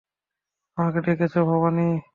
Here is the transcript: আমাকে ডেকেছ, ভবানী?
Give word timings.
আমাকে 0.77 0.99
ডেকেছ, 1.05 1.33
ভবানী? 1.49 1.87